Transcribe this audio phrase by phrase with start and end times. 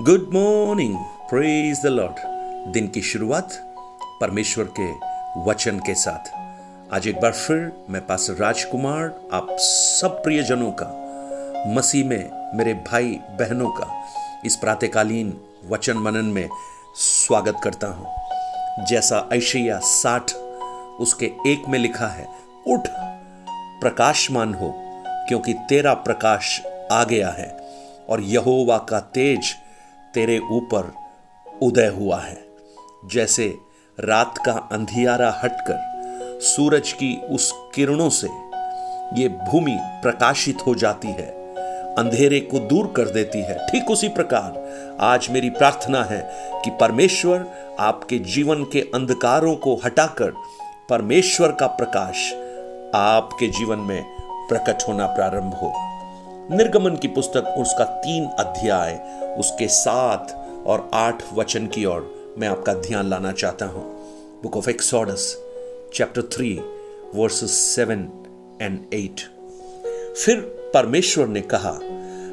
[0.00, 0.96] Good morning
[1.30, 2.14] praise the lord
[2.72, 3.48] दिन की शुरुआत
[4.20, 4.92] परमेश्वर के
[5.50, 6.30] वचन के साथ।
[6.94, 10.86] आज एक बार फिर मैं पास राजकुमार, आप सब प्रियजनों का,
[11.68, 14.04] मसीह में, मेरे भाई बहनों का,
[14.44, 16.48] इस प्रातकालीन वचन मनन में
[16.94, 20.34] स्वागत करता हूँ। जैसा ऐशिया साठ,
[21.00, 22.28] उसके एक में लिखा है,
[22.66, 22.80] उठ,
[23.80, 24.74] प्रकाशमान हो,
[25.28, 26.60] क्योंकि तेरा प्रकाश
[26.92, 27.56] आ गया है,
[28.08, 29.56] और यहोवा का तेज
[30.14, 30.92] तेरे ऊपर
[31.62, 32.38] उदय हुआ है।
[33.06, 33.54] जैसे
[33.98, 38.28] रात का अंधियारा हटकर सूरज की उस किरणों से
[39.14, 41.26] ये भूमि प्रकाशित हो जाती है,
[41.94, 46.20] अंधेरे को दूर कर देती है। ठीक उसी प्रकार आज मेरी प्रार्थना है
[46.64, 47.46] कि परमेश्वर
[47.80, 50.32] आपके जीवन के अंधकारों को हटाकर
[50.90, 52.32] परमेश्वर का प्रकाश
[52.94, 54.02] आपके जीवन में
[54.48, 55.72] प्रकट होना प्रारंभ हो।
[56.50, 58.94] निर्गमन की पुस्तक उसका तीन अध्याय,
[59.38, 63.82] उसके सात और आठ वचन की ओर मैं आपका ध्यान लाना चाहता हूँ।
[64.42, 65.38] Book of Exodus
[65.94, 66.60] chapter three
[67.14, 68.08] verses seven
[68.62, 69.20] and eight
[70.16, 70.40] फिर
[70.74, 71.72] परमेश्वर ने कहा,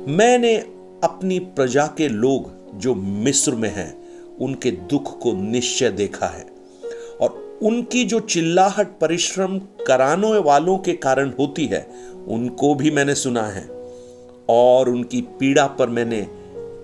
[0.08, 0.56] मैंने
[1.04, 6.46] अपनी प्रजा के लोग जो मिस्र में हैं, उनके दुख को निश्चय देखा है।
[7.22, 11.88] और उनकी जो चिल्लाहट, परिश्रम कराने वालों के कारण होती है,
[12.28, 13.77] उनको भी मैंने सुना है।
[14.50, 16.26] और उनकी पीड़ा पर मैंने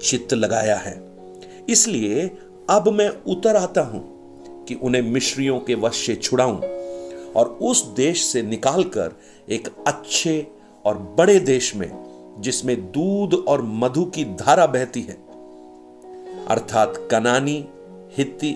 [0.03, 0.95] चित्त लगाया है।
[1.69, 2.25] इसलिए
[2.69, 6.57] अब मैं उतर आता हूँ कि उन्हें मिश्रियों के वश से छुड़ाऊं
[7.33, 9.15] और उस देश से निकालकर
[9.49, 10.35] एक अच्छे
[10.85, 11.89] और बड़े देश में,
[12.39, 15.17] जिसमें दूध और मधु की धारा बहती है,
[16.47, 17.57] अर्थात कनानी,
[18.17, 18.51] हित्ती,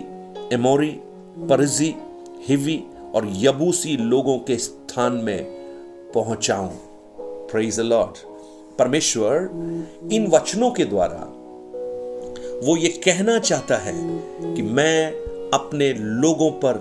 [0.54, 0.92] एमोरी,
[1.50, 1.94] परजी,
[2.48, 2.84] हिवी
[3.16, 5.44] और यबूसी लोगों के स्थान में
[6.16, 6.70] पहुंचाऊं।
[7.52, 8.27] प्रेज लॉर्ड
[8.80, 9.50] परमेश्वर
[10.14, 11.34] इन वचनों के द्वारा
[12.64, 13.94] वो ये कहना चाहता है
[14.56, 15.12] कि मैं
[15.54, 16.74] अपने लोगों पर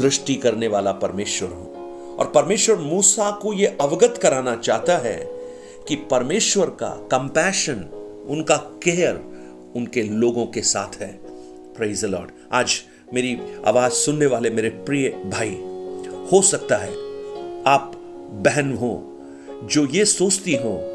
[0.00, 5.16] दृष्टि करने वाला परमेश्वर हूँ। और परमेश्वर मूसा को यह अवगत कराना चाहता है
[5.88, 7.84] कि परमेश्वर का कंपैशन
[8.28, 9.14] उनका केयर
[9.76, 11.12] उनके लोगों के साथ है।
[11.76, 12.80] प्रेज लॉर्ड आज
[13.14, 15.56] मेरी आवाज़ सुनने वाले मेरे प्रिय भाई,
[16.32, 16.92] हो सकता है
[17.66, 17.92] आप
[18.46, 18.92] बहन हो,
[19.64, 20.89] जो ये सोचती हो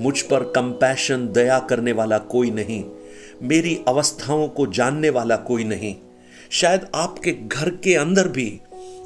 [0.00, 2.84] मुझ पर कंपैशन दया करने वाला कोई नहीं।
[3.42, 5.94] मेरी अवस्थाओं को जानने वाला कोई नहीं।
[6.50, 8.60] शायद आपके घर के अंदर भी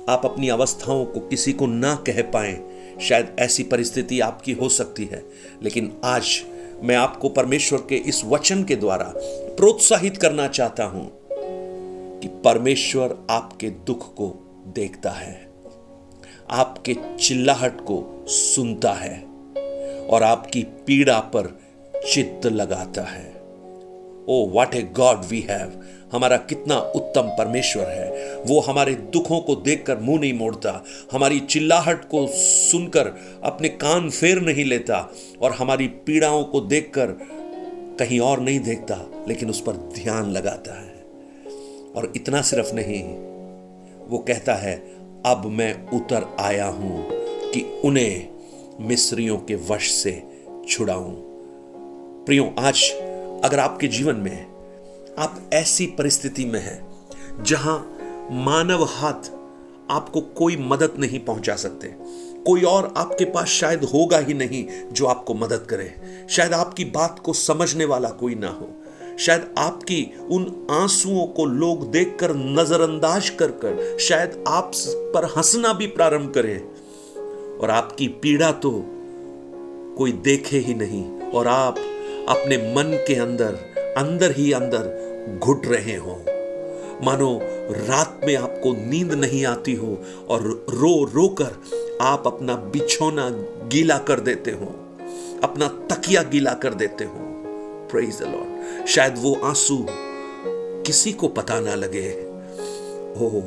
[0.08, 2.60] आप अपनी अवस्थाओं को किसी को ना कह पाए।
[3.00, 5.22] शायद ऐसी परिस्थिति आपकी हो सकती है।
[5.62, 6.42] लेकिन आज
[6.82, 9.12] मैं आपको परमेश्वर के इस वचन के द्वारा
[9.56, 11.10] प्रोत्साहित करना चाहता हूँ
[12.20, 14.34] कि परमेश्वर आपके दुख को
[14.74, 15.50] देखता है,
[16.50, 19.33] आपके चिल्लाहट को सुनता है।
[20.10, 21.58] और आपकी पीड़ा पर
[22.12, 23.34] चित्त लगाता है।
[24.28, 29.54] ओ what a god we have हमारा कितना उत्तम परमेश्वर है। वो हमारे दुखों को
[29.54, 33.06] देखकर मुँह नहीं मोड़ता। हमारी चिल्लाहट को सुनकर
[33.44, 37.06] अपने कान फेर नहीं लेता। और हमारी पीड़ाओं को देखकर
[37.98, 40.94] कहीं और नहीं देखता, लेकिन उस पर ध्यान लगाता है।
[41.96, 43.02] और इतना सिर्फ़ नहीं,
[44.08, 44.76] वो कहता है,
[45.26, 47.08] अब मैं उतर आया हूँ
[47.50, 48.33] कि उन्हें
[48.80, 50.12] मिस्रियों के वश से
[50.68, 51.14] छुड़ाऊं।
[52.26, 52.90] प्रियो, आज
[53.44, 54.46] अगर आपके जीवन में
[55.18, 57.76] आप ऐसी परिस्थिति में हैं जहाँ
[58.44, 59.30] मानव हाथ
[59.90, 61.88] आपको कोई मदद नहीं पहुँचा सकते,
[62.46, 65.94] कोई और आपके पास शायद होगा ही नहीं जो आपको मदद करे।
[66.30, 68.70] शायद आपकी बात को समझने वाला कोई ना हो।
[69.18, 74.72] शायद आपकी उन आंसुओं को लोग देखकर नजरअंदाज कर कर शायद आप
[75.14, 76.60] पर हंसना भी प्रारंभ करें।
[77.60, 78.70] और आपकी पीड़ा तो
[79.98, 81.78] कोई देखे ही नहीं, और आप
[82.28, 83.58] अपने मन के अंदर
[83.98, 86.14] अंदर ही अंदर घुट रहे हो।
[87.02, 87.38] मानो
[87.88, 89.98] रात में आपको नींद नहीं आती हो,
[90.28, 91.56] और रो रो कर
[92.02, 93.28] आप अपना बिछोना
[93.68, 94.66] गीला कर देते हो,
[95.44, 97.18] अपना तकिया गीला कर देते हो।
[97.90, 99.84] प्रेज लॉर्ड शायद वो आँसू
[100.86, 102.08] किसी को पता ना लगे।
[103.18, 103.42] हो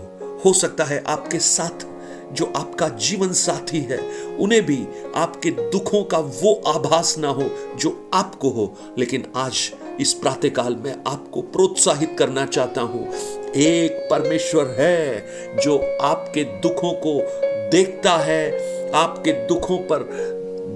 [0.45, 1.85] हो सकता है आपके साथ
[2.33, 3.97] जो आपका जीवन साथी है,
[4.39, 10.13] उन्हें भी आपके दुखों का वो आभास ना हो जो आपको हो। लेकिन आज इस
[10.13, 13.13] प्रातःकाल में आपको प्रोत्साहित करना चाहता हूँ।
[13.55, 15.27] एक परमेश्वर है
[15.57, 17.21] जो आपके दुखों को
[17.69, 18.51] देखता है,
[18.91, 19.99] आपके दुखों पर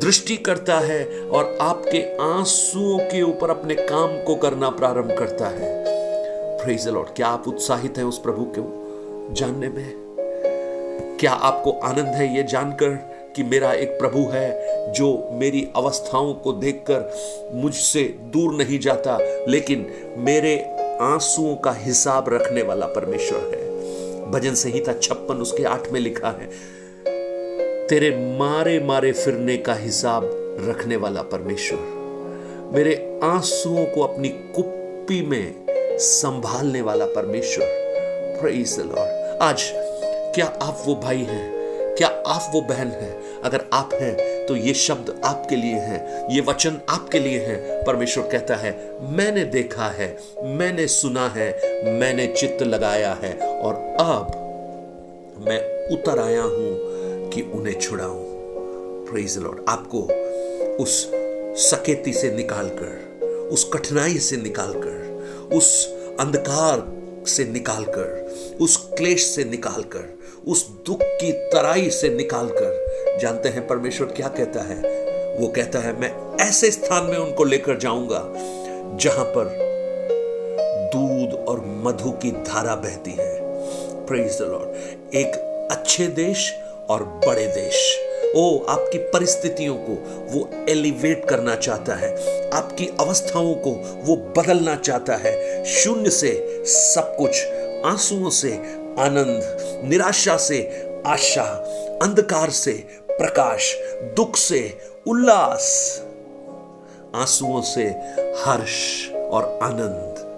[0.01, 5.81] दृष्टि करता है और आपके आंसुओं के ऊपर अपने काम को करना प्रारंभ करता है।
[6.92, 10.00] लॉर्ड क्या आप उत्साहित हैं उस प्रभु को जानने में?
[11.22, 12.90] क्या आपको आनंद है यह जानकर
[13.36, 18.04] कि मेरा एक प्रभु है जो मेरी अवस्थाओं को देखकर मुझसे
[18.34, 19.86] दूर नहीं जाता, लेकिन
[20.18, 20.56] मेरे
[21.02, 26.50] आंसुओं का हिसाब रखने वाला परमेश्वर है। भजन संहिता छप्पन उसके आठ में लिखा है,
[27.88, 28.10] तेरे
[28.40, 30.30] मारे मारे फिरने का हिसाब
[30.70, 31.80] रखने वाला परमेश्वर,
[32.74, 37.80] मेरे आंसुओं को अपनी कुप्पी में संभालने वाला परमेश्वर।
[38.44, 39.62] लॉर्ड आज
[40.36, 41.95] क्या आप वो भाई हैं?
[41.98, 43.42] क्या आप वो बहन हैं?
[43.42, 48.28] अगर आप हैं तो ये शब्द आपके लिए हैं, ये वचन आपके लिए हैं। परमेश्वर
[48.31, 48.72] कहता है,
[49.12, 51.50] मैंने देखा है, मैंने सुना है,
[52.00, 54.31] मैंने चित्त लगाया है, और अब
[55.48, 58.24] मैं उतर आया हूँ कि उन्हें छुड़ाऊं।
[59.06, 60.01] प्रेज लॉर्ड आपको
[60.84, 61.12] उस
[61.69, 65.88] सकेती से निकालकर, उस कठिनाई से निकालकर, उस
[66.19, 68.32] अंधकार से निकालकर,
[68.62, 72.92] उस क्लेश से निकालकर, उस दुख की तराई से निकालकर,
[73.22, 75.02] जानते हैं परमेश्वर क्या कहता है?
[75.38, 78.34] वो कहता है, मैं ऐसे स्थान में उनको लेकर जाऊँगा,
[78.98, 79.72] जहाँ पर
[80.94, 83.42] दूध और मधु की धारा बहती है।
[84.06, 84.70] प्रेज द लॉर्ड
[85.16, 85.28] एक
[85.72, 86.54] अच्छे देश
[86.90, 87.98] और बड़े देश।
[88.36, 89.92] ओ, आपकी परिस्थितियों को
[90.32, 92.16] वो एलिवेट करना चाहता है।
[92.50, 93.72] आपकी अवस्थाओं को
[94.06, 97.46] वो बदलना चाहता है। शून्य से सब कुछ,
[97.86, 98.54] आंसुओं से
[99.00, 101.44] आनंद, निराशा से आशा,
[102.02, 102.72] अंधकार से
[103.12, 103.75] प्रकाश,
[104.16, 104.78] दुख से
[105.08, 106.02] उल्लास,
[107.16, 107.84] आंसुओं से
[108.46, 110.31] हर्ष और आनंद।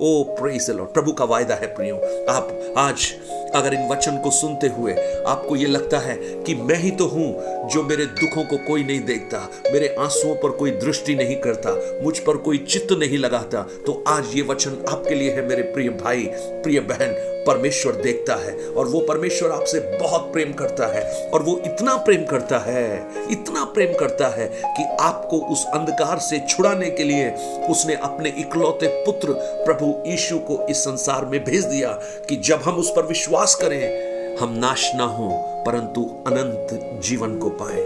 [0.00, 1.96] ओ प्रेज लॉर्ड प्रभु का वायदा है प्रियो।
[2.30, 2.48] आप
[2.78, 3.12] आज
[3.54, 4.94] अगर इन वचन को सुनते हुए
[5.26, 9.00] आपको ये लगता है कि मैं ही तो हूँ जो मेरे दुखों को कोई नहीं
[9.00, 9.38] देखता,
[9.72, 14.34] मेरे आंसुओं पर कोई दृष्टि नहीं करता, मुझ पर कोई चित्त नहीं लगाता तो आज
[14.34, 19.00] ये वचन आपके लिए है मेरे प्रिय भाई, प्रिय बहन परमेश्वर देखता है और वो
[19.00, 24.28] परमेश्वर आपसे बहुत प्रेम करता है और वो इतना प्रेम करता है, इतना प्रेम करता
[24.28, 27.30] है कि आपको उस अंधकार से छुड़ाने के लिए
[27.70, 29.32] उसने अपने इकलौते पुत्र
[29.64, 31.92] प्रभु यीशु को इस संसार में भेज दिया
[32.28, 35.28] कि जब हम उस पर विश्वास करें, हम नाश ना हो,
[35.66, 37.82] परंतु अनंत जीवन को पाए।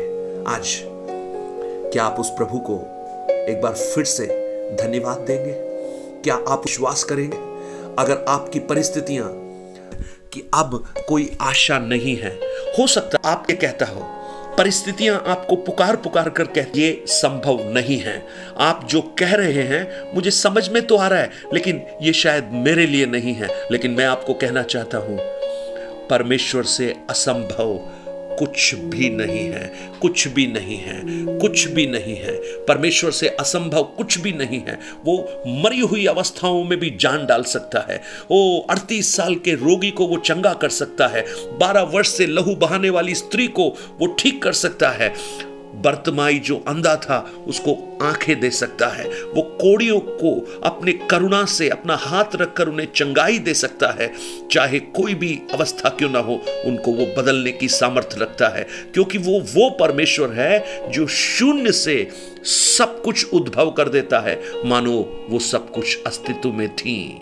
[0.57, 0.83] आज,
[1.93, 2.75] क्या आप उस प्रभु को
[3.33, 4.27] एक बार फिर से
[4.75, 5.53] धन्यवाद देंगे?
[6.23, 7.37] क्या आप विश्वास करेंगे?
[7.99, 9.48] अगर आपकी परिस्थितियाँ
[10.33, 12.39] कि अब कोई आशा नहीं है।
[12.79, 14.01] हो सकता आप ये कहता हो,
[14.59, 18.23] परिस्थितियाँ आपको पुकार पुकार कर कह, ये संभव नहीं है।
[18.61, 22.51] आप जो कह रहे हैं, मुझे समझ में तो आ रहा है, लेकिन ये शायद
[22.55, 25.19] मेरे लिए नहीं है। लेकिन मैं आपको कहना चाहता हूँ,
[26.11, 27.79] परमेश्वर से असंभव
[28.39, 31.03] कुछ भी नहीं है, कुछ भी नहीं है,
[31.39, 32.33] कुछ भी नहीं है।
[32.65, 37.43] परमेश्वर से असंभव कुछ भी नहीं है। वो मरी हुई अवस्थाओं में भी जान डाल
[37.43, 41.25] सकता है। वो अड़तीस साल के रोगी को वो चंगा कर सकता है।
[41.59, 43.69] बारह वर्ष से लहू बहाने वाली स्त्री को
[43.99, 45.15] वो ठीक कर सकता है।
[45.75, 51.69] बर्तमाई जो अंधा था, उसको आँखें दे सकता है। वो कोड़ियों को अपने करुणा से,
[51.69, 54.13] अपना हाथ रखकर उन्हें चंगाई दे सकता है।
[54.53, 59.19] चाहे कोई भी अवस्था क्यों ना हो, उनको वो बदलने की सामर्थ्य रखता है, क्योंकि
[59.19, 62.09] वो वो परमेश्वर है जो शून्य से
[62.45, 67.21] सब कुछ उद्भव कर देता है। मानो वो सब कुछ अस्तित्व में थी।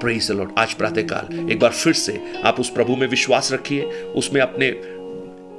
[0.00, 3.82] प्रेज लॉर्ड आज प्रातःकाल, एक बार फिर से आप उस प्रभु में विश्वास रखिए,
[4.16, 4.70] उसमें अपने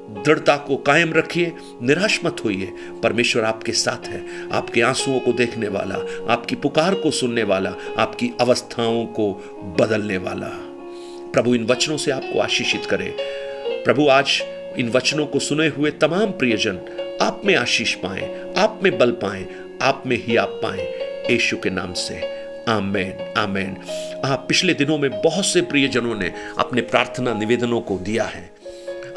[0.10, 1.52] दृढ़ता को कायम रखिए,
[1.82, 2.74] निराश मत होइए।
[3.04, 5.96] परमेश्वर आपके साथ है, आपके आंसुओं को देखने वाला,
[6.34, 9.33] आपकी पुकार को सुनने वाला, आपकी अवस्थाओं को
[9.80, 10.50] बदलने वाला।
[11.33, 13.16] प्रभु, इन वचनों से आपको आशीषित करे।
[13.86, 14.42] प्रभु, आज
[14.78, 16.80] इन वचनों को सुने हुए तमाम प्रियजन
[17.22, 19.45] आप में आशीष पाए, आप में बल पाए,
[19.81, 21.00] आप में ही आप पाए,
[21.31, 23.78] यशु के नाम से। आमेन आमेन।
[24.26, 28.58] आप पिछले दिनों में बहुत से प्रियजनों ने अपने प्रार्थना निवेदनों को दिया है।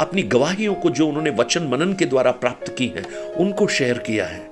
[0.00, 3.02] अपनी गवाहियों को जो उन्होंने वचन मनन के द्वारा प्राप्त की है,
[3.36, 4.50] उनको शेयर किया है।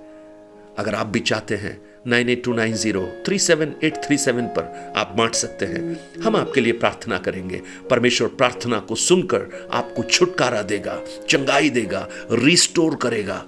[0.78, 4.47] अगर आप भी चाहते हैं nine eight two nine zero three seven eight three seven
[4.49, 10.02] पर आप बांट सकते हैं। हम आपके लिए प्रार्थना करेंगे। परमेश्वर प्रार्थना को सुनकर आपको
[10.02, 13.44] छुटकारा देगा, चंगाई देगा रिस्टोर करेगा।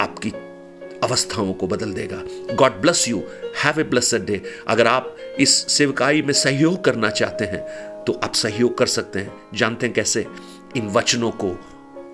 [0.00, 0.32] आपकी
[1.02, 2.22] अवस्थाओं को बदल देगा।
[2.54, 3.22] God bless you
[3.64, 7.60] have a blessed day अगर आप इस सेवकाई में सहयोग करना चाहते हैं
[8.04, 10.26] तो आप सहयोग कर सकते हैं। जानते हैं कैसे?
[10.76, 11.56] इन वचनों को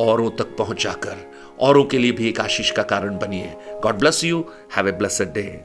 [0.00, 1.16] औरों तक पहुंचाकर,
[1.60, 4.44] औरों के लिए भी एक आशीष का कारण बनिए। God bless you
[4.76, 5.64] have a blessed day